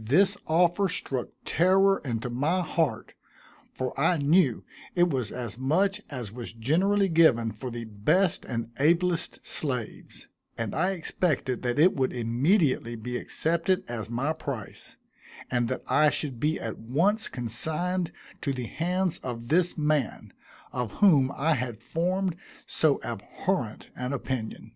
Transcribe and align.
This 0.00 0.38
offer 0.46 0.88
struck 0.88 1.28
terror 1.44 2.00
into 2.02 2.30
my 2.30 2.62
heart, 2.62 3.12
for 3.74 3.92
I 4.00 4.16
knew 4.16 4.64
it 4.94 5.10
was 5.10 5.30
as 5.30 5.58
much 5.58 6.00
as 6.08 6.32
was 6.32 6.54
generally 6.54 7.10
given 7.10 7.52
for 7.52 7.70
the 7.70 7.84
best 7.84 8.46
and 8.46 8.70
ablest 8.78 9.40
slaves, 9.46 10.26
and 10.56 10.74
I 10.74 10.92
expected 10.92 11.60
that 11.64 11.78
it 11.78 11.94
would 11.94 12.14
immediately 12.14 12.96
be 12.96 13.18
accepted 13.18 13.84
as 13.88 14.08
my 14.08 14.32
price, 14.32 14.96
and 15.50 15.68
that 15.68 15.82
I 15.86 16.08
should 16.08 16.40
be 16.40 16.58
at 16.58 16.78
once 16.78 17.28
consigned 17.28 18.10
to 18.40 18.54
the 18.54 18.64
hands 18.68 19.18
of 19.18 19.48
this 19.48 19.76
man, 19.76 20.32
of 20.72 20.92
whom 20.92 21.30
I 21.36 21.52
had 21.56 21.82
formed 21.82 22.36
so 22.66 23.02
abhorrent 23.02 23.90
an 23.94 24.14
opinion. 24.14 24.72